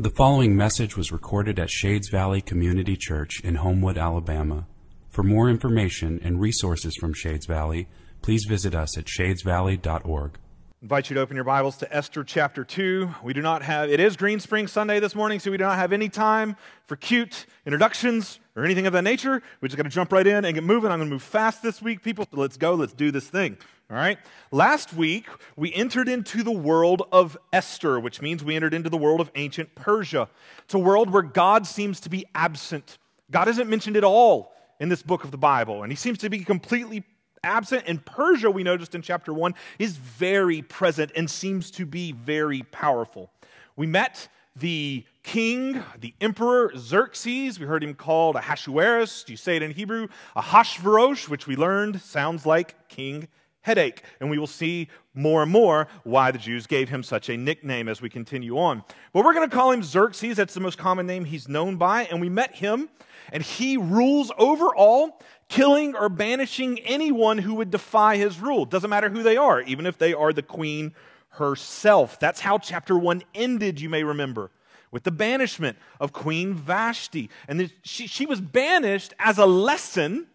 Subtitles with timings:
[0.00, 4.66] The following message was recorded at Shades Valley Community Church in Homewood, Alabama.
[5.10, 7.86] For more information and resources from Shades Valley,
[8.22, 10.38] please visit us at shadesvalley.org.
[10.82, 13.16] invite you to open your Bibles to Esther chapter 2.
[13.22, 15.76] We do not have, it is Green Spring Sunday this morning, so we do not
[15.76, 19.42] have any time for cute introductions or anything of that nature.
[19.60, 20.90] We just got to jump right in and get moving.
[20.90, 22.26] I'm going to move fast this week, people.
[22.32, 22.72] So let's go.
[22.72, 23.58] Let's do this thing.
[23.90, 24.16] All right.
[24.52, 28.96] Last week, we entered into the world of Esther, which means we entered into the
[28.96, 30.30] world of ancient Persia.
[30.64, 32.96] It's a world where God seems to be absent.
[33.30, 36.30] God isn't mentioned at all in this book of the Bible, and he seems to
[36.30, 37.04] be completely
[37.44, 37.84] absent.
[37.86, 42.62] And Persia, we noticed in chapter 1, is very present and seems to be very
[42.62, 43.30] powerful.
[43.76, 47.58] We met the king, the emperor Xerxes.
[47.58, 49.24] We heard him called Ahasuerus.
[49.24, 53.28] Do you say it in Hebrew, Ahashverosh, which we learned sounds like king
[53.62, 54.02] headache.
[54.20, 57.88] And we will see more and more why the Jews gave him such a nickname
[57.88, 58.84] as we continue on.
[59.12, 60.36] But we're going to call him Xerxes.
[60.36, 62.04] That's the most common name he's known by.
[62.04, 62.88] And we met him,
[63.32, 68.64] and he rules over all, killing or banishing anyone who would defy his rule.
[68.64, 70.94] Doesn't matter who they are, even if they are the queen
[71.30, 72.18] herself.
[72.18, 74.50] That's how chapter 1 ended, you may remember.
[74.92, 77.30] With the banishment of Queen Vashti.
[77.46, 80.26] And she, she was banished as a lesson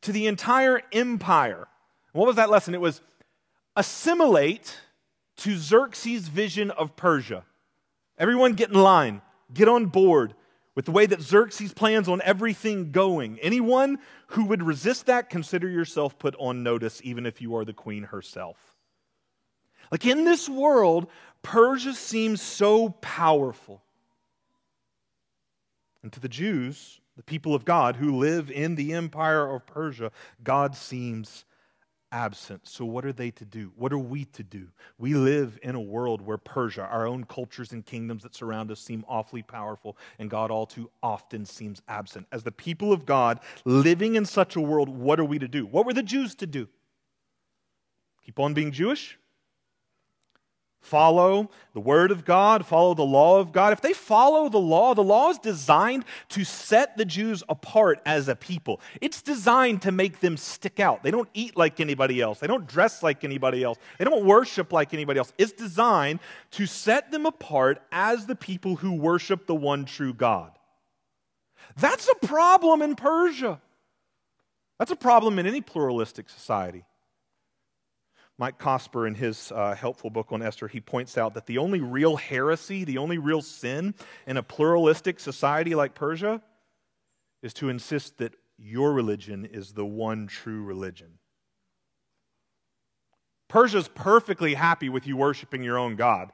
[0.00, 1.68] to the entire empire.
[2.14, 2.74] What was that lesson?
[2.74, 3.00] It was
[3.74, 4.78] assimilate
[5.38, 7.44] to Xerxes' vision of Persia.
[8.16, 9.20] Everyone get in line,
[9.52, 10.34] get on board
[10.76, 13.38] with the way that Xerxes plans on everything going.
[13.40, 13.98] Anyone
[14.28, 18.04] who would resist that, consider yourself put on notice, even if you are the queen
[18.04, 18.76] herself.
[19.90, 21.08] Like in this world,
[21.42, 23.82] Persia seems so powerful.
[26.04, 30.12] And to the Jews, the people of God who live in the empire of Persia,
[30.44, 31.44] God seems
[32.14, 32.66] absent.
[32.66, 33.72] So, what are they to do?
[33.76, 34.68] What are we to do?
[34.96, 38.80] We live in a world where Persia, our own cultures and kingdoms that surround us,
[38.80, 42.26] seem awfully powerful, and God all too often seems absent.
[42.30, 45.66] As the people of God living in such a world, what are we to do?
[45.66, 46.68] What were the Jews to do?
[48.24, 49.18] Keep on being Jewish?
[50.84, 54.94] Follow the Word of God, follow the law of God, if they follow the law,
[54.94, 58.80] the law is designed to set the Jews apart as a people.
[59.00, 61.02] It's designed to make them stick out.
[61.02, 64.72] They don't eat like anybody else, they don't dress like anybody else, they don't worship
[64.72, 65.32] like anybody else.
[65.38, 66.20] It's designed
[66.52, 70.52] to set them apart as the people who worship the one true God.
[71.76, 73.60] That's a problem in Persia.
[74.78, 76.84] That's a problem in any pluralistic society.
[78.36, 81.80] Mike Cosper, in his uh, helpful book on Esther, he points out that the only
[81.80, 83.94] real heresy, the only real sin
[84.26, 86.42] in a pluralistic society like Persia
[87.42, 91.18] is to insist that your religion is the one true religion.
[93.48, 96.32] Persia's perfectly happy with you worshiping your own God.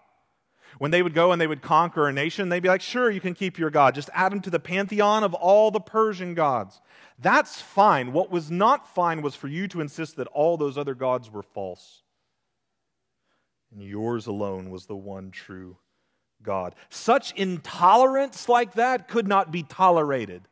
[0.79, 3.21] When they would go and they would conquer a nation, they'd be like, sure, you
[3.21, 3.95] can keep your God.
[3.95, 6.81] Just add him to the pantheon of all the Persian gods.
[7.19, 8.13] That's fine.
[8.13, 11.43] What was not fine was for you to insist that all those other gods were
[11.43, 12.03] false.
[13.73, 15.77] And yours alone was the one true
[16.43, 16.75] God.
[16.89, 20.43] Such intolerance like that could not be tolerated.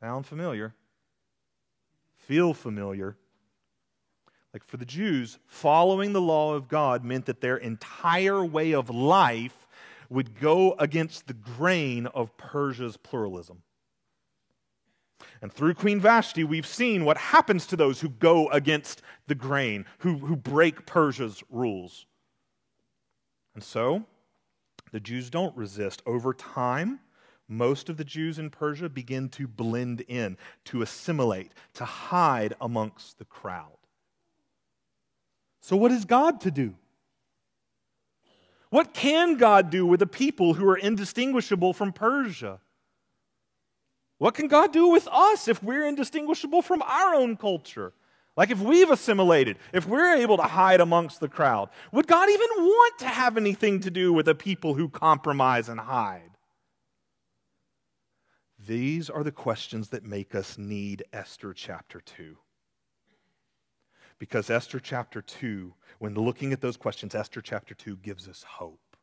[0.00, 0.74] Sound familiar?
[2.16, 3.16] Feel familiar?
[4.52, 8.90] Like for the Jews, following the law of God meant that their entire way of
[8.90, 9.66] life
[10.10, 13.62] would go against the grain of Persia's pluralism.
[15.40, 19.86] And through Queen Vashti, we've seen what happens to those who go against the grain,
[19.98, 22.06] who, who break Persia's rules.
[23.54, 24.04] And so,
[24.92, 26.02] the Jews don't resist.
[26.06, 27.00] Over time,
[27.48, 30.36] most of the Jews in Persia begin to blend in,
[30.66, 33.78] to assimilate, to hide amongst the crowd.
[35.62, 36.74] So, what is God to do?
[38.70, 42.58] What can God do with a people who are indistinguishable from Persia?
[44.18, 47.92] What can God do with us if we're indistinguishable from our own culture?
[48.36, 52.48] Like if we've assimilated, if we're able to hide amongst the crowd, would God even
[52.58, 56.30] want to have anything to do with a people who compromise and hide?
[58.58, 62.38] These are the questions that make us need Esther chapter 2.
[64.22, 68.96] Because Esther chapter 2, when looking at those questions, Esther chapter 2 gives us hope.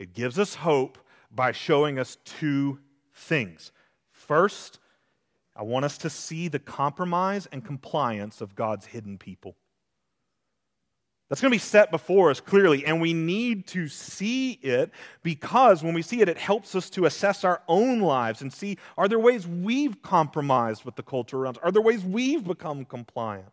[0.00, 0.98] It gives us hope
[1.30, 2.80] by showing us two
[3.14, 3.70] things.
[4.10, 4.80] First,
[5.54, 9.54] I want us to see the compromise and compliance of God's hidden people.
[11.28, 14.90] That's going to be set before us clearly, and we need to see it
[15.22, 18.76] because when we see it, it helps us to assess our own lives and see
[18.96, 21.62] are there ways we've compromised with the culture around us?
[21.62, 23.52] Are there ways we've become compliant?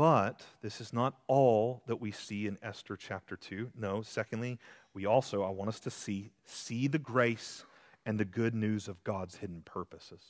[0.00, 3.72] But this is not all that we see in Esther chapter 2.
[3.78, 4.58] No, secondly,
[4.94, 7.66] we also, I want us to see, see the grace
[8.06, 10.22] and the good news of God's hidden purposes.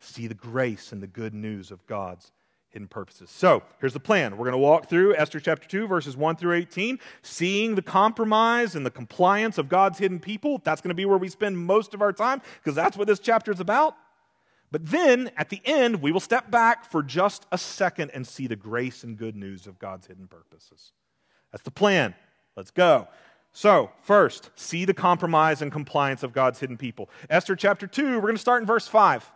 [0.00, 2.32] See the grace and the good news of God's
[2.68, 3.30] hidden purposes.
[3.30, 4.32] So here's the plan.
[4.32, 8.74] We're going to walk through Esther chapter 2, verses 1 through 18, seeing the compromise
[8.74, 10.60] and the compliance of God's hidden people.
[10.64, 13.20] That's going to be where we spend most of our time because that's what this
[13.20, 13.94] chapter is about.
[14.70, 18.46] But then at the end, we will step back for just a second and see
[18.46, 20.92] the grace and good news of God's hidden purposes.
[21.52, 22.14] That's the plan.
[22.56, 23.08] Let's go.
[23.52, 27.08] So, first, see the compromise and compliance of God's hidden people.
[27.30, 29.30] Esther chapter 2, we're going to start in verse 5.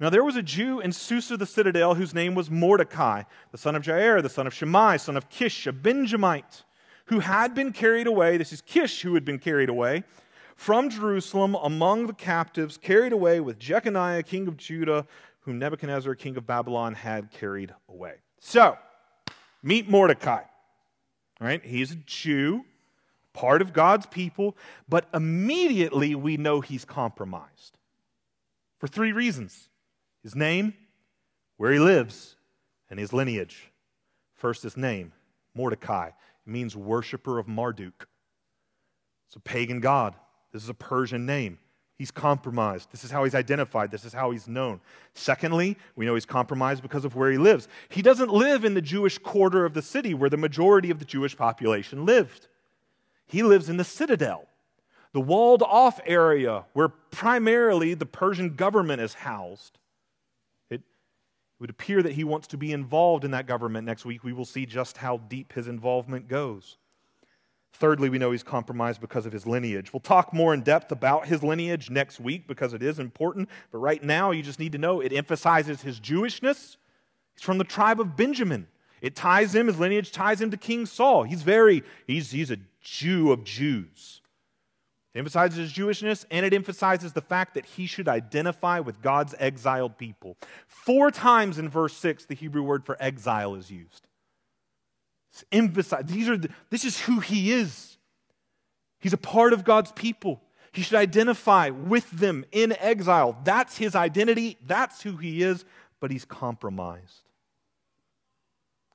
[0.00, 3.76] Now there was a Jew in Susa the citadel whose name was Mordecai, the son
[3.76, 6.64] of Jair, the son of Shimei, son of Kish, a Benjamite,
[7.06, 8.38] who had been carried away.
[8.38, 10.04] This is Kish who had been carried away
[10.60, 15.06] from Jerusalem among the captives, carried away with Jeconiah, king of Judah,
[15.40, 18.16] whom Nebuchadnezzar, king of Babylon, had carried away.
[18.40, 18.76] So,
[19.62, 20.42] meet Mordecai.
[21.40, 21.64] Right?
[21.64, 22.66] He's a Jew,
[23.32, 24.54] part of God's people,
[24.86, 27.78] but immediately we know he's compromised
[28.78, 29.70] for three reasons
[30.22, 30.74] his name,
[31.56, 32.36] where he lives,
[32.90, 33.72] and his lineage.
[34.34, 35.12] First, his name,
[35.54, 36.08] Mordecai.
[36.08, 36.14] It
[36.44, 38.06] means worshiper of Marduk.
[39.26, 40.16] It's a pagan god.
[40.52, 41.58] This is a Persian name.
[42.00, 42.90] He's compromised.
[42.90, 43.90] This is how he's identified.
[43.90, 44.80] This is how he's known.
[45.12, 47.68] Secondly, we know he's compromised because of where he lives.
[47.90, 51.04] He doesn't live in the Jewish quarter of the city where the majority of the
[51.04, 52.48] Jewish population lived.
[53.26, 54.48] He lives in the citadel,
[55.12, 59.78] the walled off area where primarily the Persian government is housed.
[60.70, 60.80] It
[61.58, 64.24] would appear that he wants to be involved in that government next week.
[64.24, 66.78] We will see just how deep his involvement goes.
[67.72, 69.92] Thirdly, we know he's compromised because of his lineage.
[69.92, 73.48] We'll talk more in depth about his lineage next week because it is important.
[73.72, 76.76] But right now, you just need to know it emphasizes his Jewishness.
[77.34, 78.66] He's from the tribe of Benjamin.
[79.00, 81.22] It ties him, his lineage ties him to King Saul.
[81.22, 84.20] He's very, he's, he's a Jew of Jews.
[85.14, 89.34] It emphasizes his Jewishness and it emphasizes the fact that he should identify with God's
[89.38, 90.36] exiled people.
[90.66, 94.06] Four times in verse 6, the Hebrew word for exile is used.
[95.32, 97.98] It's emphasized, these are the, this is who he is.
[98.98, 100.42] He's a part of God's people.
[100.72, 103.36] He should identify with them in exile.
[103.44, 105.64] That's his identity, that's who he is,
[106.00, 107.28] but he's compromised.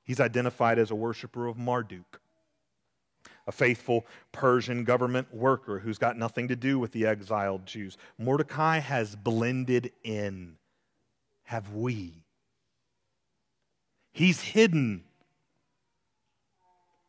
[0.04, 2.20] He's identified as a worshiper of Marduk
[3.46, 7.96] a faithful Persian government worker who's got nothing to do with the exiled Jews.
[8.18, 10.56] Mordecai has blended in.
[11.44, 12.24] Have we?
[14.12, 15.04] He's hidden.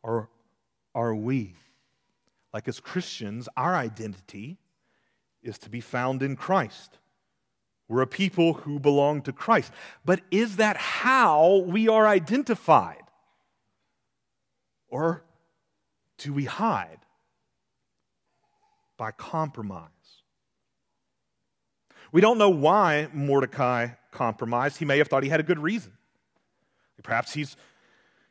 [0.08, 0.30] Or
[0.94, 1.54] are we?
[2.54, 4.56] Like as Christians, our identity
[5.42, 6.96] is to be found in Christ.
[7.88, 9.70] We're a people who belong to Christ.
[10.06, 13.02] But is that how we are identified?
[14.88, 15.24] Or
[16.16, 17.00] do we hide?
[18.96, 19.90] By compromise.
[22.12, 24.78] We don't know why Mordecai compromised.
[24.78, 25.92] He may have thought he had a good reason.
[27.02, 27.56] Perhaps he's,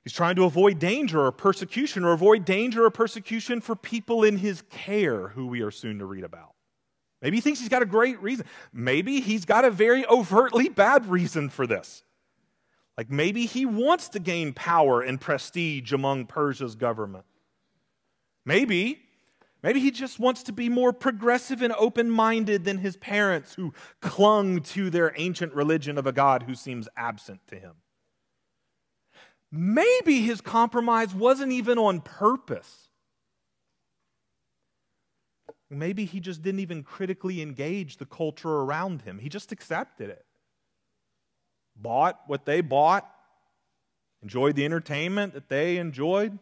[0.07, 4.37] he's trying to avoid danger or persecution, or avoid danger or persecution for people in
[4.37, 6.53] his care, who we are soon to read about.
[7.21, 8.45] Maybe he thinks he's got a great reason.
[8.71, 12.03] Maybe he's got a very overtly bad reason for this.
[12.97, 17.25] Like maybe he wants to gain power and prestige among Persia's government.
[18.45, 18.99] Maybe,
[19.61, 23.73] maybe he just wants to be more progressive and open minded than his parents who
[24.01, 27.73] clung to their ancient religion of a God who seems absent to him.
[29.57, 32.89] Maybe his compromise wasn't even on purpose.
[35.71, 39.17] Maybe he just didn't even critically engage the culture around him.
[39.17, 40.23] He just accepted it.
[41.75, 43.09] Bought what they bought,
[44.21, 46.37] enjoyed the entertainment that they enjoyed,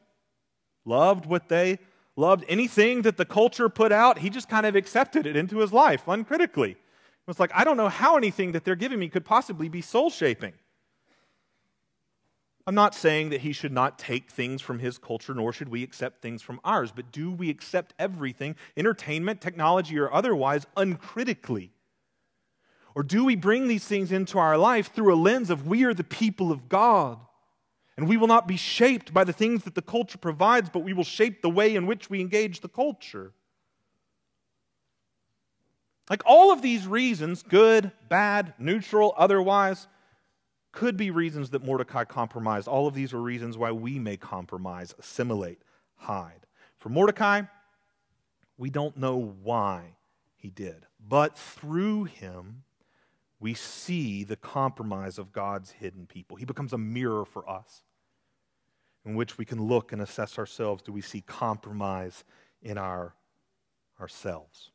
[0.84, 1.80] loved what they
[2.18, 5.72] loved anything that the culture put out, he just kind of accepted it into his
[5.72, 6.72] life uncritically.
[6.72, 9.82] It was like, I don't know how anything that they're giving me could possibly be
[9.82, 10.54] soul shaping.
[12.68, 15.84] I'm not saying that he should not take things from his culture, nor should we
[15.84, 21.72] accept things from ours, but do we accept everything, entertainment, technology, or otherwise, uncritically?
[22.96, 25.94] Or do we bring these things into our life through a lens of we are
[25.94, 27.20] the people of God?
[27.98, 30.94] And we will not be shaped by the things that the culture provides, but we
[30.94, 33.32] will shape the way in which we engage the culture.
[36.10, 39.88] Like all of these reasons, good, bad, neutral, otherwise,
[40.76, 42.68] could be reasons that Mordecai compromised.
[42.68, 45.62] All of these are reasons why we may compromise, assimilate,
[45.96, 46.46] hide.
[46.78, 47.44] For Mordecai,
[48.58, 49.96] we don't know why
[50.36, 52.64] he did, but through him,
[53.40, 56.38] we see the compromise of God's hidden people.
[56.38, 57.82] He becomes a mirror for us.
[59.06, 60.82] in which we can look and assess ourselves.
[60.82, 62.24] Do we see compromise
[62.62, 63.14] in our
[64.00, 64.72] ourselves?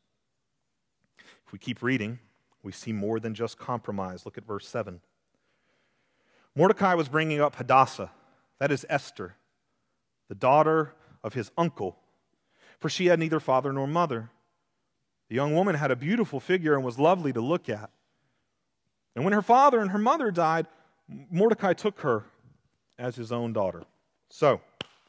[1.45, 2.19] If we keep reading,
[2.63, 4.25] we see more than just compromise.
[4.25, 5.01] Look at verse 7.
[6.55, 8.11] Mordecai was bringing up Hadassah,
[8.59, 9.35] that is Esther,
[10.27, 10.93] the daughter
[11.23, 11.97] of his uncle,
[12.79, 14.29] for she had neither father nor mother.
[15.29, 17.89] The young woman had a beautiful figure and was lovely to look at.
[19.15, 20.67] And when her father and her mother died,
[21.07, 22.25] Mordecai took her
[22.97, 23.83] as his own daughter.
[24.29, 24.61] So,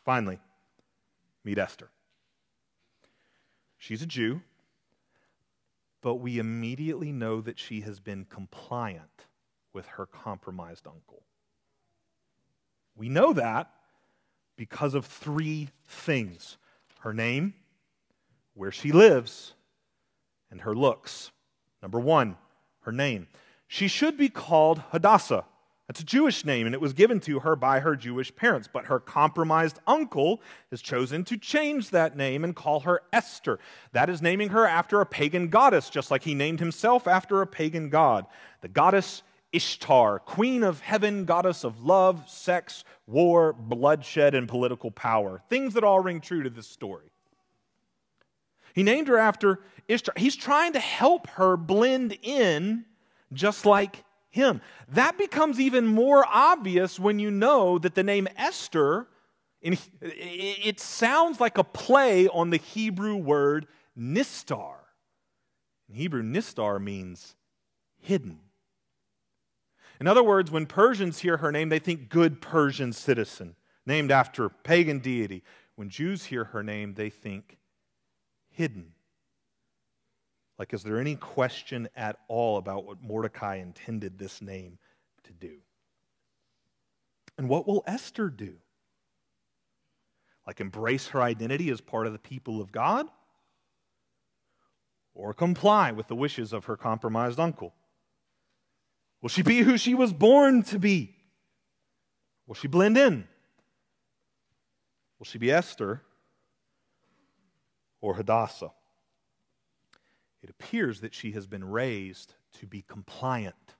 [0.04, 0.38] finally,
[1.44, 1.90] meet Esther.
[3.78, 4.42] She's a Jew,
[6.02, 9.26] but we immediately know that she has been compliant
[9.72, 11.24] with her compromised uncle.
[12.96, 13.70] We know that
[14.56, 16.56] because of three things
[17.00, 17.54] her name,
[18.54, 19.54] where she lives,
[20.52, 21.32] and her looks.
[21.82, 22.36] Number one,
[22.82, 23.26] her name.
[23.66, 25.44] She should be called Hadassah.
[25.88, 28.68] That's a Jewish name, and it was given to her by her Jewish parents.
[28.72, 33.58] But her compromised uncle has chosen to change that name and call her Esther.
[33.92, 37.46] That is naming her after a pagan goddess, just like he named himself after a
[37.46, 38.26] pagan god.
[38.60, 39.22] The goddess
[39.52, 45.42] Ishtar, queen of heaven, goddess of love, sex, war, bloodshed, and political power.
[45.48, 47.10] Things that all ring true to this story.
[48.74, 50.14] He named her after Ishtar.
[50.16, 52.86] He's trying to help her blend in
[53.32, 54.62] just like him.
[54.88, 59.08] That becomes even more obvious when you know that the name Esther,
[59.60, 63.66] it sounds like a play on the Hebrew word
[63.98, 64.76] nistar.
[65.88, 67.36] In Hebrew, nistar means
[68.00, 68.40] hidden.
[70.02, 73.54] In other words, when Persians hear her name, they think good Persian citizen,
[73.86, 75.44] named after pagan deity.
[75.76, 77.56] When Jews hear her name, they think
[78.50, 78.94] hidden.
[80.58, 84.80] Like, is there any question at all about what Mordecai intended this name
[85.22, 85.58] to do?
[87.38, 88.54] And what will Esther do?
[90.48, 93.06] Like, embrace her identity as part of the people of God?
[95.14, 97.72] Or comply with the wishes of her compromised uncle?
[99.22, 101.14] Will she be who she was born to be?
[102.46, 103.28] Will she blend in?
[105.18, 106.02] Will she be Esther
[108.00, 108.72] or Hadassah?
[110.42, 113.76] It appears that she has been raised to be compliant.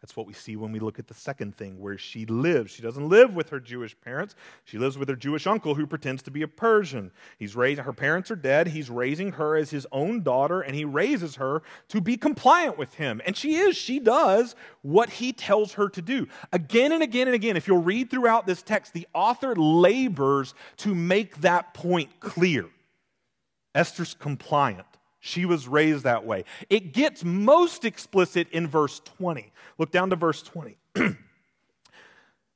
[0.00, 2.70] That's what we see when we look at the second thing, where she lives.
[2.70, 4.36] She doesn't live with her Jewish parents.
[4.64, 7.10] She lives with her Jewish uncle who pretends to be a Persian.
[7.36, 8.68] He's raising her parents are dead.
[8.68, 12.94] He's raising her as his own daughter, and he raises her to be compliant with
[12.94, 13.20] him.
[13.26, 16.28] And she is, she does what he tells her to do.
[16.52, 20.94] Again and again and again, if you'll read throughout this text, the author labors to
[20.94, 22.66] make that point clear.
[23.74, 24.86] Esther's compliant.
[25.28, 26.44] She was raised that way.
[26.70, 29.52] It gets most explicit in verse 20.
[29.76, 30.78] Look down to verse 20.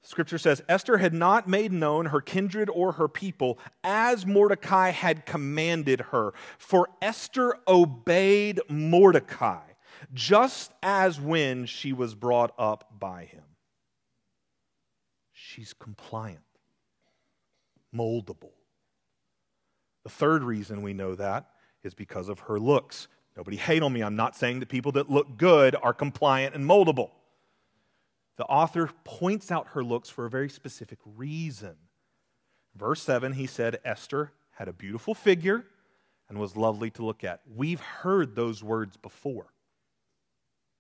[0.03, 5.27] Scripture says Esther had not made known her kindred or her people as Mordecai had
[5.27, 9.61] commanded her, for Esther obeyed Mordecai,
[10.15, 13.45] just as when she was brought up by him.
[15.35, 16.41] She's compliant,
[17.95, 18.55] moldable.
[20.05, 21.52] The third reason we know that
[21.85, 23.09] is because of her looks.
[23.37, 24.03] Nobody hate on me.
[24.03, 27.11] I'm not saying that people that look good are compliant and moldable.
[28.37, 31.75] The author points out her looks for a very specific reason.
[32.75, 35.65] Verse 7, he said, Esther had a beautiful figure
[36.29, 37.41] and was lovely to look at.
[37.55, 39.53] We've heard those words before.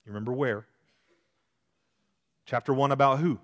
[0.04, 0.66] You remember where?
[2.46, 3.38] Chapter 1 about who?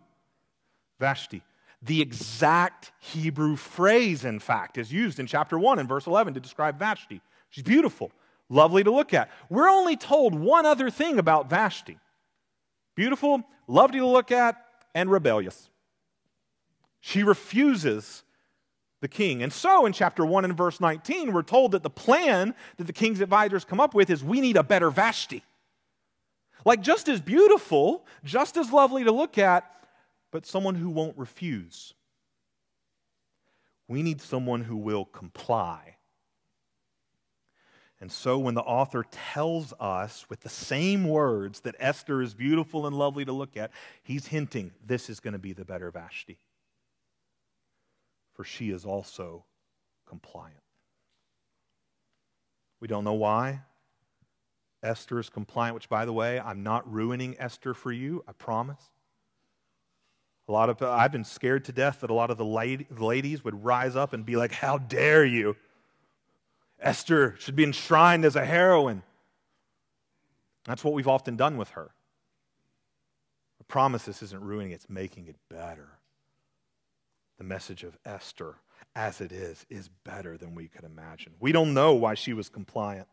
[0.98, 1.42] Vashti.
[1.82, 6.40] The exact Hebrew phrase, in fact, is used in chapter 1 and verse 11 to
[6.40, 7.20] describe Vashti.
[7.50, 8.12] She's beautiful,
[8.48, 9.30] lovely to look at.
[9.48, 11.98] We're only told one other thing about Vashti
[12.94, 14.56] beautiful, lovely to look at,
[14.92, 15.70] and rebellious.
[16.98, 18.24] She refuses
[19.00, 19.42] the king.
[19.44, 22.92] And so in chapter 1 and verse 19, we're told that the plan that the
[22.92, 25.44] king's advisors come up with is we need a better Vashti.
[26.64, 29.64] Like just as beautiful, just as lovely to look at,
[30.32, 31.94] but someone who won't refuse.
[33.86, 35.97] We need someone who will comply
[38.00, 42.86] and so, when the author tells us with the same words that Esther is beautiful
[42.86, 43.72] and lovely to look at,
[44.04, 46.38] he's hinting this is going to be the better Vashti.
[48.34, 49.44] For she is also
[50.06, 50.60] compliant.
[52.78, 53.62] We don't know why.
[54.80, 58.92] Esther is compliant, which, by the way, I'm not ruining Esther for you, I promise.
[60.46, 63.64] A lot of, I've been scared to death that a lot of the ladies would
[63.64, 65.56] rise up and be like, How dare you?
[66.80, 69.02] Esther should be enshrined as a heroine.
[70.64, 71.90] That's what we've often done with her.
[73.60, 75.88] I promise this isn't ruining it, it's making it better.
[77.38, 78.56] the message of Esther,
[78.96, 81.32] as it is, is better than we could imagine.
[81.38, 83.06] We don't know why she was compliant.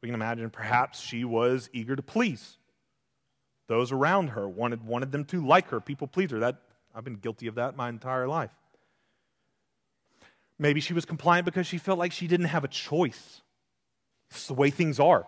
[0.00, 2.56] We can imagine perhaps she was eager to please
[3.66, 6.40] those around her, wanted, wanted them to like her, people pleaser.
[6.40, 6.60] That,
[6.94, 8.50] I've been guilty of that my entire life.
[10.58, 13.42] Maybe she was compliant because she felt like she didn't have a choice.
[14.30, 15.26] It's the way things are.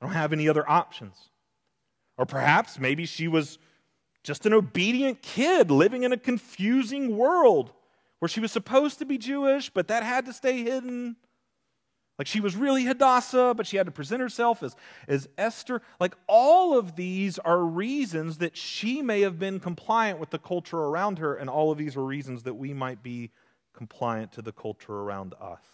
[0.00, 1.16] I don't have any other options.
[2.18, 3.58] Or perhaps maybe she was
[4.22, 7.72] just an obedient kid living in a confusing world
[8.18, 11.16] where she was supposed to be Jewish, but that had to stay hidden.
[12.18, 14.74] Like she was really Hadassah, but she had to present herself as,
[15.06, 15.82] as Esther.
[16.00, 20.78] Like all of these are reasons that she may have been compliant with the culture
[20.78, 23.30] around her, and all of these are reasons that we might be
[23.76, 25.64] compliant to the culture around us.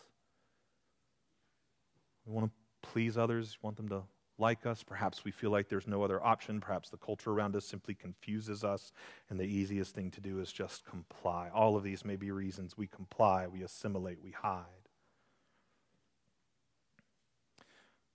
[2.26, 4.02] We want to please others, want them to
[4.38, 4.82] like us.
[4.82, 6.60] Perhaps we feel like there's no other option.
[6.60, 8.92] Perhaps the culture around us simply confuses us,
[9.30, 11.48] and the easiest thing to do is just comply.
[11.54, 14.64] All of these may be reasons we comply, we assimilate, we hide.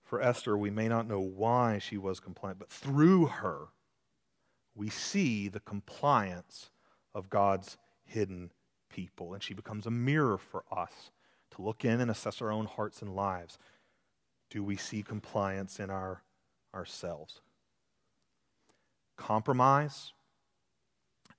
[0.03, 3.67] For Esther, we may not know why she was compliant, but through her,
[4.73, 6.69] we see the compliance
[7.13, 8.51] of God's hidden
[8.89, 9.33] people.
[9.33, 11.11] And she becomes a mirror for us
[11.51, 13.57] to look in and assess our own hearts and lives.
[14.49, 16.23] Do we see compliance in our,
[16.73, 17.41] ourselves?
[19.17, 20.13] Compromise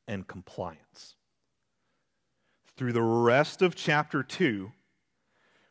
[0.07, 1.15] and compliance.
[2.77, 4.73] Through the rest of chapter 2,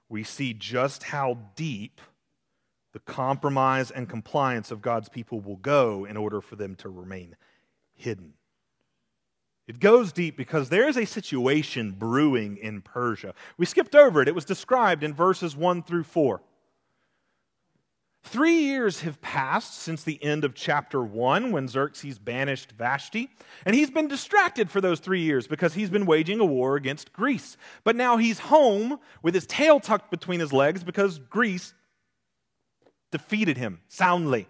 [0.10, 2.01] we see just how deep
[2.93, 7.36] the compromise and compliance of God's people will go in order for them to remain
[7.93, 8.34] hidden.
[9.68, 13.34] It goes deep because there is a situation brewing in Persia.
[13.58, 16.42] We skipped over it, it was described in verses 1 through 4.
[18.24, 23.30] Three years have passed since the end of chapter 1 when Xerxes banished Vashti,
[23.66, 27.14] and he's been distracted for those three years because he's been waging a war against
[27.14, 27.56] Greece.
[27.86, 31.74] But now he's home with his tail tucked between his legs because Greece
[33.12, 34.50] defeated him soundly.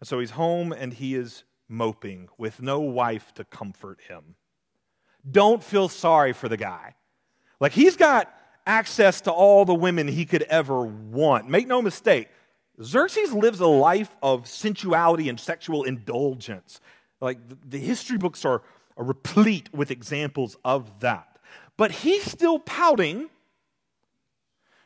[0.00, 4.36] And so he's home and he is moping with no wife to comfort him.
[5.28, 6.94] Don't feel sorry for the guy.
[7.60, 8.32] Like he's got
[8.66, 11.48] access to all the women he could ever want.
[11.48, 12.28] Make no mistake,
[12.82, 16.80] Xerxes lives a life of sensuality and sexual indulgence.
[17.20, 18.62] Like the history books are,
[18.96, 21.38] are replete with examples of that.
[21.76, 23.28] But he's still pouting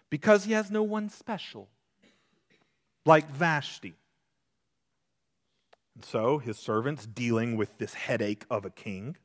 [0.08, 1.68] because he has no one special,
[3.06, 3.94] like Vashti.
[6.04, 9.16] So his servants, dealing with this headache of a king,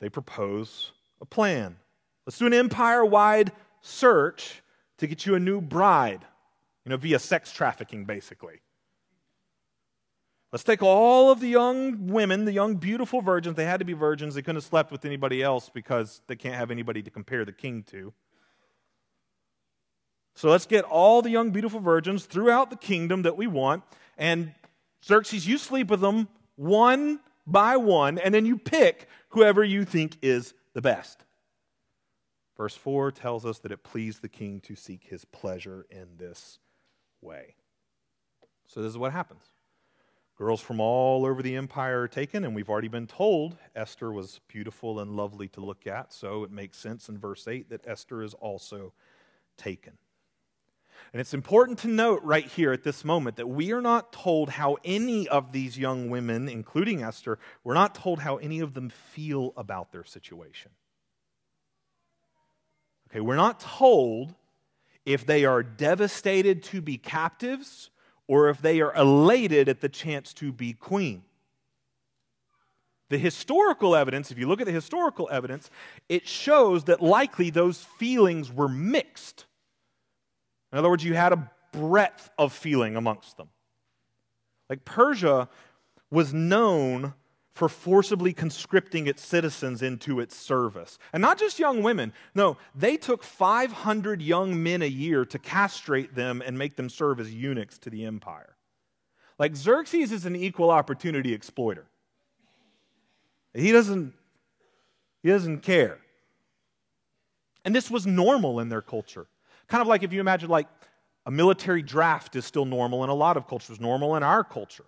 [0.00, 1.76] they propose a plan.
[2.26, 4.62] Let's do an empire wide search
[4.98, 6.24] to get you a new bride,
[6.84, 8.60] you know, via sex trafficking, basically.
[10.52, 13.56] Let's take all of the young women, the young, beautiful virgins.
[13.56, 14.34] They had to be virgins.
[14.34, 17.52] They couldn't have slept with anybody else because they can't have anybody to compare the
[17.52, 18.12] king to.
[20.34, 23.82] So let's get all the young, beautiful virgins throughout the kingdom that we want.
[24.16, 24.54] And
[25.04, 30.16] Xerxes, you sleep with them one by one, and then you pick whoever you think
[30.22, 31.24] is the best.
[32.56, 36.58] Verse 4 tells us that it pleased the king to seek his pleasure in this
[37.20, 37.54] way.
[38.66, 39.44] So, this is what happens.
[40.38, 44.40] Girls from all over the empire are taken, and we've already been told Esther was
[44.48, 48.22] beautiful and lovely to look at, so it makes sense in verse 8 that Esther
[48.22, 48.92] is also
[49.56, 49.96] taken.
[51.12, 54.50] And it's important to note right here at this moment that we are not told
[54.50, 58.90] how any of these young women, including Esther, we're not told how any of them
[58.90, 60.70] feel about their situation.
[63.10, 64.34] Okay, we're not told
[65.04, 67.90] if they are devastated to be captives
[68.26, 71.22] or if they are elated at the chance to be queen.
[73.08, 75.70] The historical evidence, if you look at the historical evidence,
[76.08, 79.45] it shows that likely those feelings were mixed.
[80.76, 83.48] In other words, you had a breadth of feeling amongst them.
[84.68, 85.48] Like Persia
[86.10, 87.14] was known
[87.54, 90.98] for forcibly conscripting its citizens into its service.
[91.14, 92.12] And not just young women.
[92.34, 97.20] No, they took 500 young men a year to castrate them and make them serve
[97.20, 98.54] as eunuchs to the empire.
[99.38, 101.86] Like Xerxes is an equal opportunity exploiter.
[103.54, 104.12] He doesn't
[105.22, 106.00] he doesn't care.
[107.64, 109.26] And this was normal in their culture.
[109.68, 110.68] Kind of like if you imagine like
[111.26, 114.84] a military draft is still normal in a lot of cultures, normal in our culture.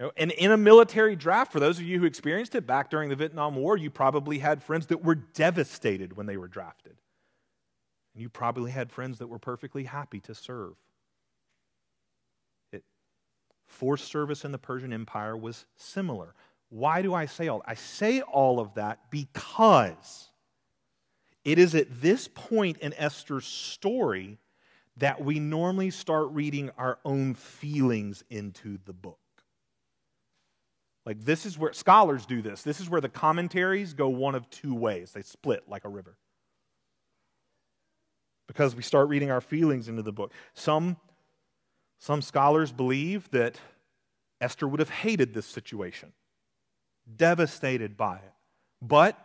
[0.00, 2.88] You know, and in a military draft, for those of you who experienced it back
[2.88, 6.96] during the Vietnam War, you probably had friends that were devastated when they were drafted.
[8.14, 10.74] And you probably had friends that were perfectly happy to serve.
[12.72, 12.84] It
[13.66, 16.34] Forced service in the Persian Empire was similar.
[16.70, 17.62] Why do I say all?
[17.66, 20.27] I say all of that because
[21.44, 24.38] it is at this point in Esther's story
[24.96, 29.18] that we normally start reading our own feelings into the book.
[31.06, 32.62] Like, this is where scholars do this.
[32.62, 35.12] This is where the commentaries go one of two ways.
[35.12, 36.18] They split like a river.
[38.46, 40.32] Because we start reading our feelings into the book.
[40.52, 40.96] Some,
[41.98, 43.58] some scholars believe that
[44.40, 46.12] Esther would have hated this situation,
[47.16, 48.34] devastated by it.
[48.82, 49.18] But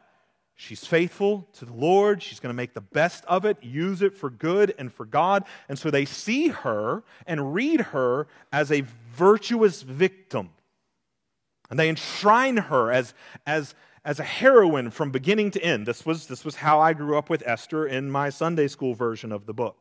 [0.56, 2.22] She's faithful to the Lord.
[2.22, 5.46] She's going to make the best of it, use it for good and for God.
[5.68, 8.84] And so they see her and read her as a
[9.16, 10.52] virtuous victim.
[11.70, 13.14] And they enshrine her as,
[13.48, 13.74] as,
[14.06, 15.88] as a heroine from beginning to end.
[15.88, 19.32] This was, this was how I grew up with Esther in my Sunday school version
[19.32, 19.76] of the book.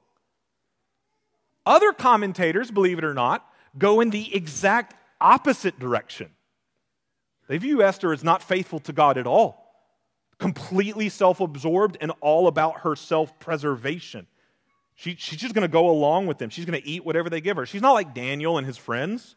[1.67, 6.31] Other commentators, believe it or not, go in the exact opposite direction.
[7.47, 9.62] They view Esther as not faithful to God at all
[10.43, 14.27] completely self absorbed and all about her self preservation.
[14.95, 16.51] She, she's just going to go along with them.
[16.51, 17.65] She's going to eat whatever they give her.
[17.65, 19.37] She's not like Daniel and his friends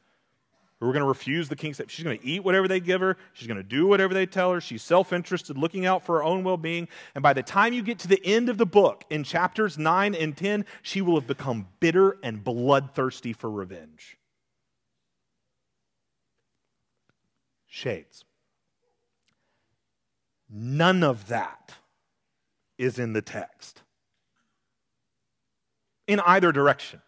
[0.79, 1.79] who are going to refuse the king's.
[1.87, 3.17] She's going to eat whatever they give her.
[3.33, 4.59] She's going to do whatever they tell her.
[4.59, 6.87] She's self interested, looking out for her own well being.
[7.13, 10.15] And by the time you get to the end of the book, in chapters 9
[10.15, 14.17] and 10, she will have become bitter and bloodthirsty for revenge.
[17.67, 18.25] Shades.
[20.49, 21.75] None of that
[22.77, 23.81] is in the text
[26.07, 27.01] in either direction.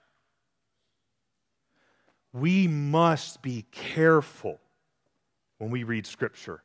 [2.33, 4.59] We must be careful
[5.57, 6.63] when we read Scripture.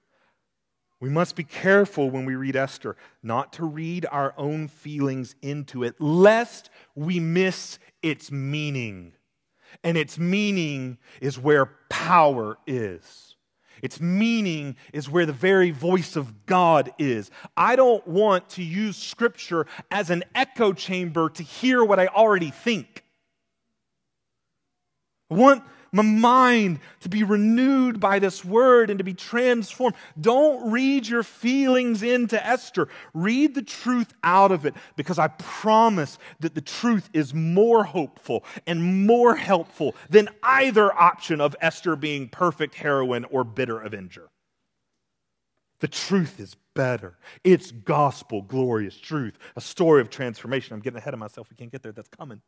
[1.01, 5.83] We must be careful when we read Esther not to read our own feelings into
[5.83, 9.13] it, lest we miss its meaning.
[9.83, 13.32] And its meaning is where power is.
[13.83, 17.31] Its meaning is where the very voice of God is.
[17.57, 22.51] I don't want to use Scripture as an echo chamber to hear what I already
[22.51, 23.05] think.
[25.31, 29.95] I want my mind to be renewed by this word and to be transformed.
[30.19, 32.89] Don't read your feelings into Esther.
[33.13, 38.45] Read the truth out of it because I promise that the truth is more hopeful
[38.67, 44.31] and more helpful than either option of Esther being perfect heroine or bitter avenger.
[45.81, 47.19] The truth is better.
[47.45, 50.75] It's gospel, glorious truth, a story of transformation.
[50.75, 51.51] I'm getting ahead of myself.
[51.51, 51.93] We can't get there.
[51.93, 52.41] That's coming.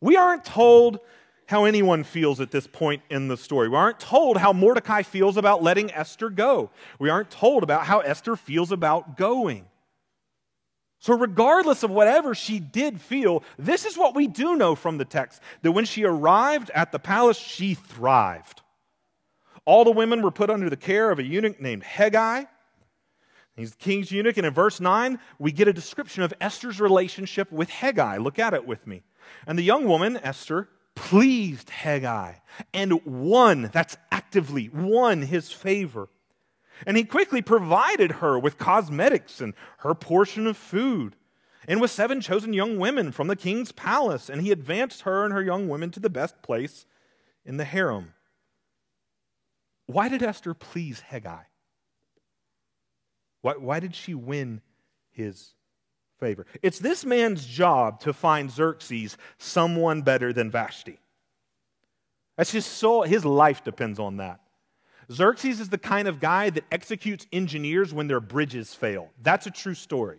[0.00, 1.00] We aren't told
[1.48, 3.70] how anyone feels at this point in the story.
[3.70, 6.70] We aren't told how Mordecai feels about letting Esther go.
[6.98, 9.64] We aren't told about how Esther feels about going.
[10.98, 15.06] So, regardless of whatever she did feel, this is what we do know from the
[15.06, 18.60] text that when she arrived at the palace, she thrived.
[19.64, 22.46] All the women were put under the care of a eunuch named Hegai.
[23.56, 27.50] He's the king's eunuch, and in verse 9, we get a description of Esther's relationship
[27.50, 28.22] with Hegai.
[28.22, 29.02] Look at it with me.
[29.46, 32.40] And the young woman, Esther, pleased Hegai
[32.74, 36.08] and won, that's actively won his favor.
[36.86, 41.16] And he quickly provided her with cosmetics and her portion of food,
[41.66, 44.28] and with seven chosen young women from the king's palace.
[44.28, 46.86] And he advanced her and her young women to the best place
[47.44, 48.14] in the harem.
[49.86, 51.44] Why did Esther please Hegai?
[53.40, 54.60] Why, why did she win
[55.10, 55.54] his
[56.18, 56.46] favor.
[56.62, 60.98] It's this man's job to find Xerxes someone better than Vashti.
[62.36, 64.40] That's just so, his life depends on that.
[65.10, 69.10] Xerxes is the kind of guy that executes engineers when their bridges fail.
[69.22, 70.18] That's a true story.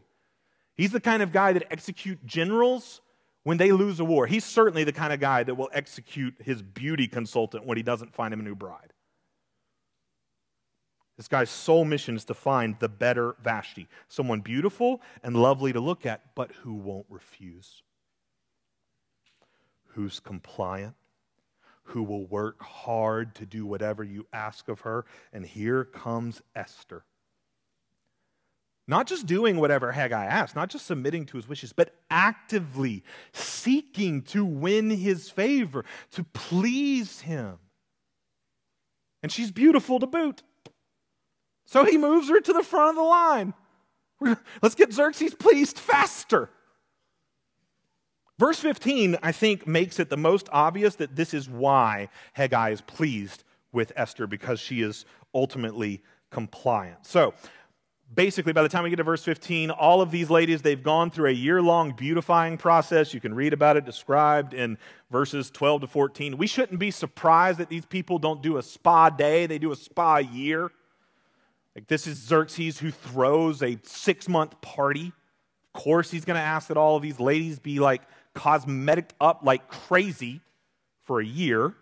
[0.76, 3.02] He's the kind of guy that executes generals
[3.44, 4.26] when they lose a war.
[4.28, 8.14] He's certainly the kind of guy that will execute his beauty consultant when he doesn't
[8.14, 8.94] find him a new bride.
[11.20, 15.82] This guy's sole mission is to find the better Vashti, someone beautiful and lovely to
[15.82, 17.84] look at, but who won't refuse,
[19.88, 20.96] who's compliant,
[21.84, 25.04] who will work hard to do whatever you ask of her.
[25.34, 27.04] And here comes Esther.
[28.88, 33.04] Not just doing whatever Hegai asked, not just submitting to his wishes, but actively
[33.34, 37.58] seeking to win his favor, to please him.
[39.22, 40.44] And she's beautiful to boot.
[41.70, 43.54] So he moves her to the front of the line.
[44.64, 46.50] Let's get Xerxes pleased faster.
[48.40, 52.82] Verse 15, I think, makes it the most obvious that this is why Hegai is
[52.82, 55.06] pleased with Esther because she is
[55.36, 56.02] ultimately
[56.32, 57.06] compliant.
[57.06, 57.36] So,
[58.16, 61.12] basically, by the time we get to verse 15, all of these ladies, they've gone
[61.12, 63.14] through a year long beautifying process.
[63.14, 64.80] You can read about it described in
[65.12, 66.36] verses 12 to 14.
[66.36, 69.76] We shouldn't be surprised that these people don't do a spa day, they do a
[69.76, 70.72] spa year.
[71.76, 75.14] Like, this is Xerxes who throws a six month party.
[75.74, 78.02] Of course, he's going to ask that all of these ladies be like
[78.34, 80.42] cosmetic up like crazy
[81.04, 81.74] for a year.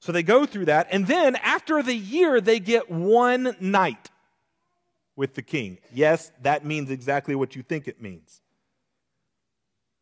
[0.00, 0.88] So they go through that.
[0.90, 4.10] And then after the year, they get one night
[5.16, 5.78] with the king.
[5.92, 8.40] Yes, that means exactly what you think it means.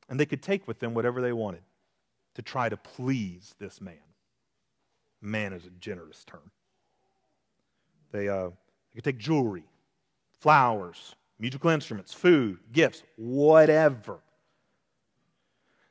[0.09, 1.63] And they could take with them whatever they wanted
[2.35, 3.95] to try to please this man.
[5.23, 6.51] Man is a generous term.
[8.15, 9.65] They, uh, they could take jewelry,
[10.39, 14.21] flowers, musical instruments, food, gifts, whatever.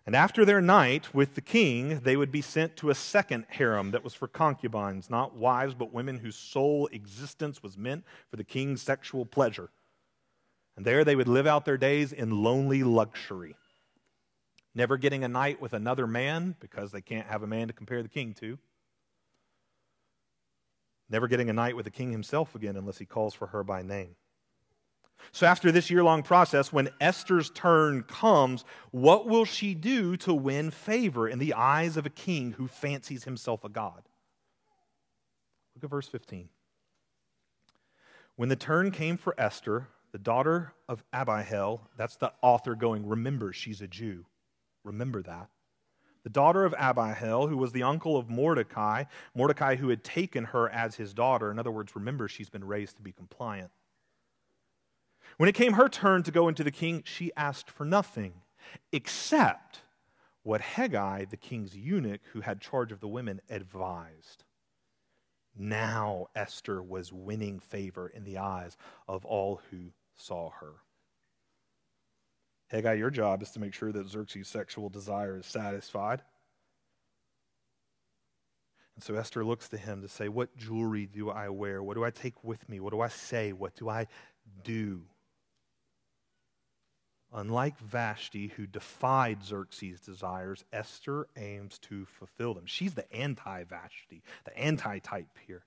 [0.05, 3.91] And after their night with the king, they would be sent to a second harem
[3.91, 8.45] that was for concubines, not wives, but women whose sole existence was meant for the
[8.45, 9.69] king's sexual pleasure.
[10.77, 13.57] And there they would live out their days in lonely luxury,
[14.73, 18.01] never getting a night with another man because they can't have a man to compare
[18.01, 18.57] the king to,
[21.09, 23.81] never getting a night with the king himself again unless he calls for her by
[23.81, 24.15] name.
[25.31, 30.33] So, after this year long process, when Esther's turn comes, what will she do to
[30.33, 34.03] win favor in the eyes of a king who fancies himself a god?
[35.75, 36.49] Look at verse 15.
[38.35, 43.53] When the turn came for Esther, the daughter of Abihail, that's the author going, remember,
[43.53, 44.25] she's a Jew.
[44.83, 45.49] Remember that.
[46.23, 49.03] The daughter of Abihail, who was the uncle of Mordecai,
[49.35, 51.51] Mordecai who had taken her as his daughter.
[51.51, 53.71] In other words, remember, she's been raised to be compliant.
[55.37, 58.41] When it came her turn to go into the king, she asked for nothing
[58.91, 59.81] except
[60.43, 64.43] what Hegai, the king's eunuch who had charge of the women, advised.
[65.55, 70.82] Now Esther was winning favor in the eyes of all who saw her.
[72.73, 76.21] Hegai, your job is to make sure that Xerxes' sexual desire is satisfied.
[78.95, 81.83] And so Esther looks to him to say, What jewelry do I wear?
[81.83, 82.79] What do I take with me?
[82.79, 83.53] What do I say?
[83.53, 84.07] What do I
[84.63, 85.03] do?
[87.31, 92.65] Unlike Vashti, who defied Xerxes' desires, Esther aims to fulfill them.
[92.65, 95.63] She's the anti Vashti, the anti type here.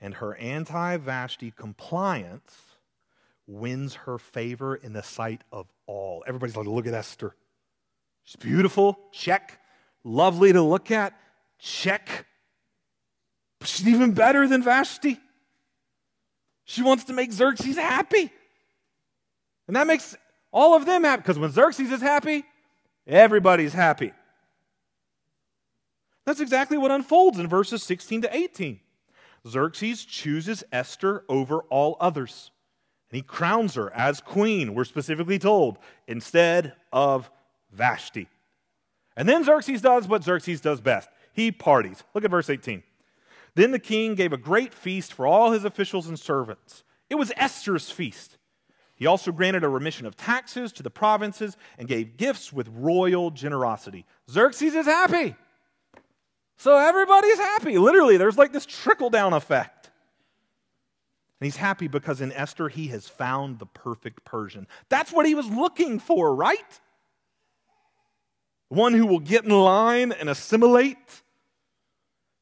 [0.00, 2.73] And her anti Vashti compliance
[3.46, 6.24] wins her favor in the sight of all.
[6.26, 7.34] Everybody's like, look at Esther.
[8.24, 9.60] She's beautiful, check.
[10.02, 11.18] Lovely to look at,
[11.58, 12.26] check.
[13.58, 15.18] But she's even better than Vashti.
[16.64, 18.30] She wants to make Xerxes happy.
[19.66, 20.16] And that makes
[20.52, 22.44] all of them happy because when Xerxes is happy,
[23.06, 24.12] everybody's happy.
[26.24, 28.80] That's exactly what unfolds in verses 16 to 18.
[29.46, 32.50] Xerxes chooses Esther over all others,
[33.14, 37.30] and he crowns her as queen, we're specifically told, instead of
[37.70, 38.26] Vashti.
[39.16, 42.02] And then Xerxes does what Xerxes does best he parties.
[42.12, 42.82] Look at verse 18.
[43.54, 46.82] Then the king gave a great feast for all his officials and servants.
[47.08, 48.36] It was Esther's feast.
[48.96, 53.30] He also granted a remission of taxes to the provinces and gave gifts with royal
[53.30, 54.06] generosity.
[54.28, 55.36] Xerxes is happy.
[56.56, 57.78] So everybody's happy.
[57.78, 59.73] Literally, there's like this trickle down effect.
[61.44, 64.66] And he's happy because in Esther, he has found the perfect Persian.
[64.88, 66.80] That's what he was looking for, right?
[68.70, 71.20] One who will get in line and assimilate.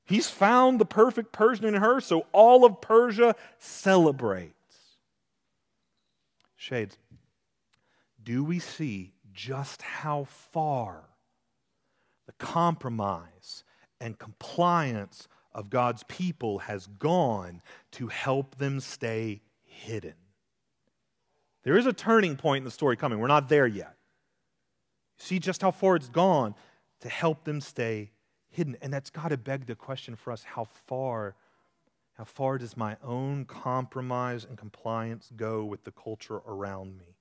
[0.05, 4.53] He's found the perfect Persian in her, so all of Persia celebrates.
[6.55, 6.97] Shades,
[8.23, 11.03] do we see just how far
[12.27, 13.65] the compromise
[14.01, 17.63] and compliance of God's people has gone
[17.93, 20.15] to help them stay hidden?
[21.65, 23.19] There is a turning point in the story coming.
[23.19, 23.97] We're not there yet.
[25.19, 26.55] See just how far it's gone
[27.01, 28.11] to help them stay
[28.51, 28.77] hidden.
[28.83, 31.37] And that's got to beg the question for us how far
[32.15, 37.12] how far does my own compromise and compliance go with the culture around me?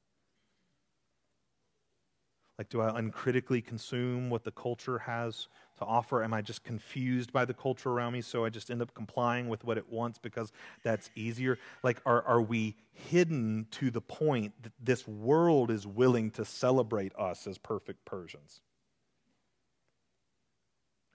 [2.62, 5.47] Like, do I uncritically consume what the culture has
[5.80, 6.24] to offer?
[6.24, 9.50] Am I just confused by the culture around me, so I just end up complying
[9.50, 10.52] with what it wants because
[10.84, 11.58] that's easier?
[11.82, 17.15] Like, are, are we hidden to the point that this world is willing to celebrate
[17.17, 18.62] us as perfect Persians?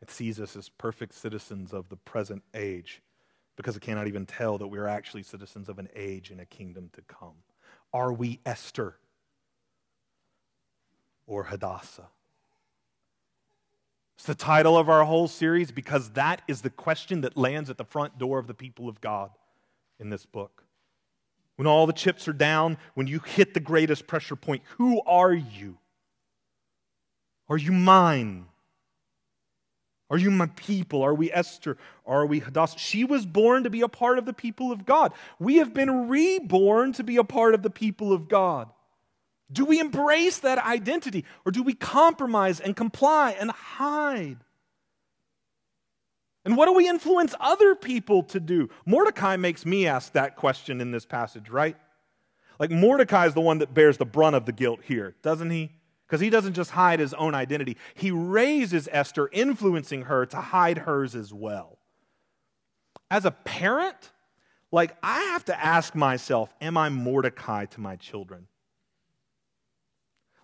[0.02, 3.02] It sees us as perfect citizens of the present age
[3.56, 6.44] because it cannot even tell that we are actually citizens of an age and a
[6.44, 7.36] kingdom to come.
[7.92, 8.96] Are we Esther
[11.26, 12.08] or Hadassah?
[14.16, 17.76] It's the title of our whole series because that is the question that lands at
[17.76, 19.30] the front door of the people of God.
[19.98, 20.64] in this book.
[21.56, 25.32] When all the chips are down, when you hit the greatest pressure point, who are
[25.32, 25.78] you?
[27.48, 28.46] Are you mine?
[30.10, 31.02] Are you my people?
[31.02, 31.78] Are we Esther?
[32.04, 32.78] Are we Hadassah?
[32.78, 35.12] She was born to be a part of the people of God.
[35.38, 38.68] We have been reborn to be a part of the people of God.
[39.50, 44.38] Do we embrace that identity or do we compromise and comply and hide?
[46.44, 48.68] And what do we influence other people to do?
[48.84, 51.76] Mordecai makes me ask that question in this passage, right?
[52.58, 55.72] Like Mordecai is the one that bears the brunt of the guilt here, doesn't he?
[56.06, 60.78] Because he doesn't just hide his own identity, he raises Esther, influencing her to hide
[60.78, 61.78] hers as well.
[63.10, 64.12] As a parent,
[64.70, 68.46] like I have to ask myself, am I Mordecai to my children?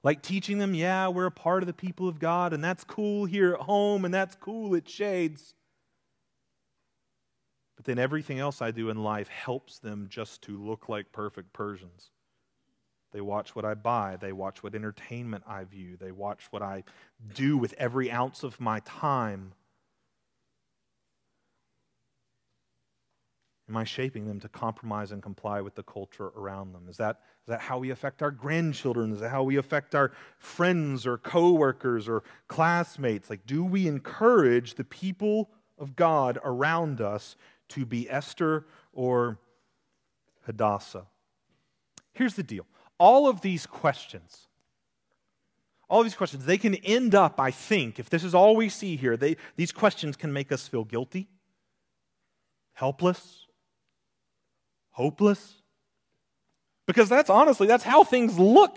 [0.05, 3.25] Like teaching them, yeah, we're a part of the people of God, and that's cool
[3.25, 5.55] here at home, and that's cool at Shades.
[7.77, 11.53] But then everything else I do in life helps them just to look like perfect
[11.53, 12.11] Persians.
[13.12, 14.17] They watch what I buy.
[14.21, 15.97] They watch what entertainment I view.
[15.97, 16.85] They watch what I
[17.35, 19.53] do with every ounce of my time.
[23.68, 26.87] Am I shaping them to compromise and comply with the culture around them?
[26.88, 29.12] Is that, is that how we affect our grandchildren?
[29.12, 33.31] Is that how we affect our friends or coworkers or classmates?
[33.31, 37.37] Like, do we encourage the people of God around us
[37.68, 39.38] to be Esther or
[40.44, 41.07] Hadassah?
[42.12, 42.66] Here's the deal
[42.98, 44.48] all of these questions,
[45.88, 48.68] all of these questions, they can end up, I think, if this is all we
[48.68, 51.29] see here, they, these questions can make us feel guilty,
[52.75, 53.46] helpless,
[54.93, 55.63] hopeless.
[56.87, 58.77] Because that's honestly, that's how things look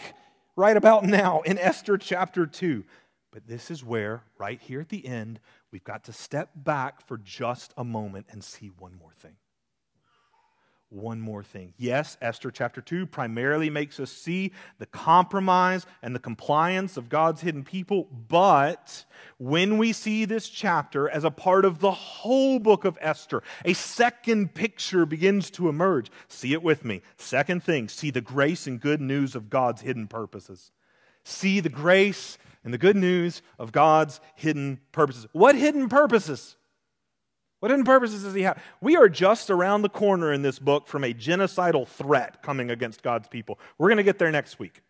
[0.55, 2.83] right about now in Esther chapter 2.
[3.31, 5.39] But this is where, right here at the end,
[5.71, 9.35] we've got to step back for just a moment and see one more thing
[10.95, 11.73] one more thing.
[11.77, 17.41] Yes, Esther chapter 2 primarily makes us see the compromise and the compliance of God's
[17.41, 19.05] hidden people, but
[19.37, 23.73] when we see this chapter as a part of the whole book of Esther, a
[23.73, 26.09] second picture begins to emerge.
[26.27, 27.01] See it with me.
[27.17, 30.71] Second thing, see the grace and good news of God's hidden purposes.
[31.23, 35.27] See the grace and the good news of God's hidden purposes.
[35.33, 36.55] What hidden purposes?
[37.59, 38.61] What hidden purposes does he have?
[38.81, 43.01] We are just around the corner in this book from a genocidal threat coming against
[43.01, 43.59] God's people.
[43.77, 44.81] We're going to get there next week.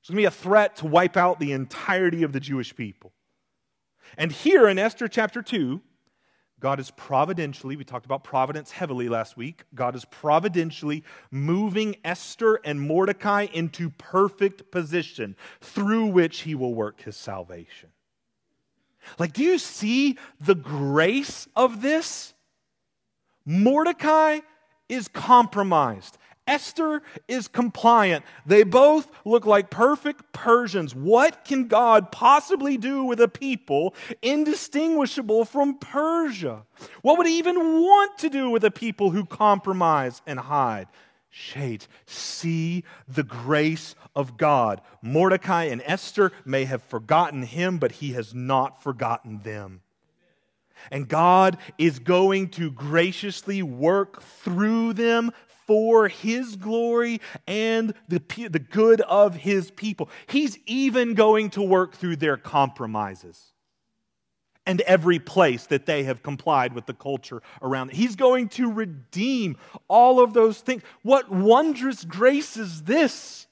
[0.00, 3.12] It's going to be a threat to wipe out the entirety of the Jewish people.
[4.16, 5.80] And here in Esther chapter 2,
[6.60, 9.64] God is providentially, we talked about providence heavily last week.
[9.74, 17.00] God is providentially moving Esther and Mordecai into perfect position through which he will work
[17.00, 17.90] his salvation.
[19.18, 22.34] Like, do you see the grace of this?
[23.44, 24.40] Mordecai
[24.88, 26.18] is compromised.
[26.46, 28.24] Esther is compliant.
[28.44, 30.94] They both look like perfect Persians.
[30.94, 36.64] What can God possibly do with a people indistinguishable from Persia?
[37.02, 40.88] What would he even want to do with a people who compromise and hide?
[41.30, 44.80] Shades, see the grace of God.
[45.00, 49.82] Mordecai and Esther may have forgotten him, but he has not forgotten them.
[50.90, 55.30] And God is going to graciously work through them
[55.66, 60.10] for his glory and the, the good of his people.
[60.26, 63.52] He's even going to work through their compromises
[64.66, 67.92] and every place that they have complied with the culture around.
[67.92, 69.56] He's going to redeem
[69.88, 70.82] all of those things.
[71.02, 73.46] What wondrous grace is this?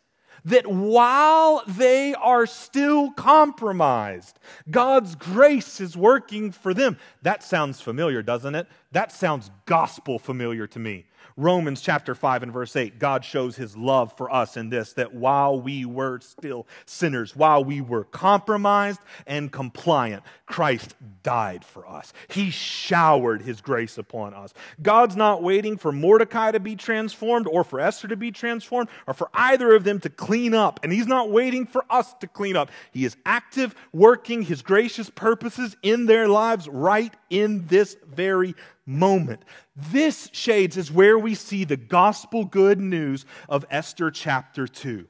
[0.44, 4.38] That while they are still compromised,
[4.71, 6.97] God's grace is working for them.
[7.23, 8.68] That sounds familiar, doesn't it?
[8.92, 11.05] That sounds gospel familiar to me.
[11.37, 15.14] Romans chapter 5 and verse 8, God shows his love for us in this that
[15.14, 22.12] while we were still sinners, while we were compromised and compliant, Christ died for us.
[22.27, 24.53] He showered his grace upon us.
[24.83, 29.14] God's not waiting for Mordecai to be transformed or for Esther to be transformed or
[29.14, 30.81] for either of them to clean up.
[30.83, 32.70] And he's not waiting for us to clean up.
[32.90, 38.54] He is active, working his gracious purposes in their lives right in this very
[38.87, 39.42] moment.
[39.76, 45.06] This, shades, is where we see the gospel good news of Esther chapter 2.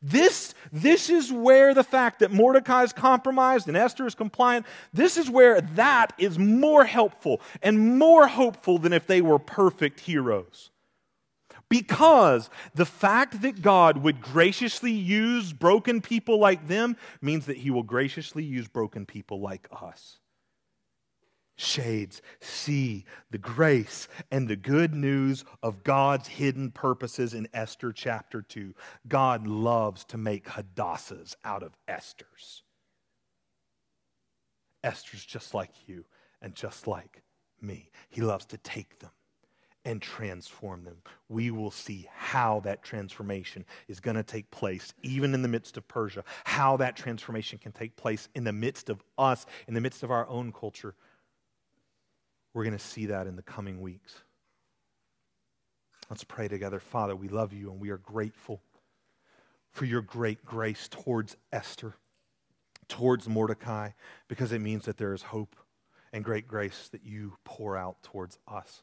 [0.00, 5.16] This, this is where the fact that Mordecai is compromised and Esther is compliant, this
[5.16, 10.70] is where that is more helpful and more hopeful than if they were perfect heroes.
[11.68, 17.70] Because the fact that God would graciously use broken people like them means that he
[17.70, 20.18] will graciously use broken people like us.
[21.58, 28.40] Shades see the grace and the good news of God's hidden purposes in Esther chapter
[28.40, 28.74] 2.
[29.08, 32.62] God loves to make Hadassahs out of Esther's.
[34.84, 36.04] Esther's just like you
[36.40, 37.22] and just like
[37.60, 37.90] me.
[38.08, 39.10] He loves to take them
[39.84, 40.98] and transform them.
[41.28, 45.76] We will see how that transformation is going to take place, even in the midst
[45.76, 49.80] of Persia, how that transformation can take place in the midst of us, in the
[49.80, 50.94] midst of our own culture.
[52.58, 54.16] We're going to see that in the coming weeks.
[56.10, 56.80] Let's pray together.
[56.80, 58.60] Father, we love you and we are grateful
[59.70, 61.94] for your great grace towards Esther,
[62.88, 63.90] towards Mordecai,
[64.26, 65.54] because it means that there is hope
[66.12, 68.82] and great grace that you pour out towards us.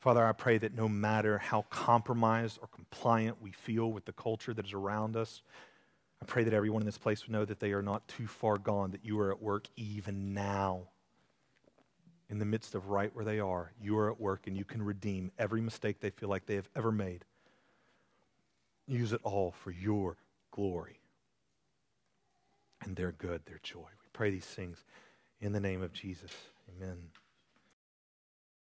[0.00, 4.52] Father, I pray that no matter how compromised or compliant we feel with the culture
[4.52, 5.42] that is around us,
[6.20, 8.58] I pray that everyone in this place would know that they are not too far
[8.58, 10.88] gone, that you are at work even now.
[12.32, 14.82] In the midst of right where they are, you are at work and you can
[14.82, 17.26] redeem every mistake they feel like they have ever made.
[18.86, 20.16] Use it all for your
[20.50, 20.98] glory
[22.80, 23.80] and their good, their joy.
[23.80, 24.82] We pray these things
[25.42, 26.30] in the name of Jesus.
[26.74, 26.96] Amen.